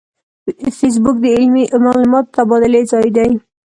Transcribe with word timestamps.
فېسبوک 0.77 1.15
د 1.21 1.25
علمي 1.35 1.63
معلوماتو 1.83 2.29
د 2.31 2.33
تبادلې 2.37 2.81
ځای 2.91 3.07
دی 3.17 3.31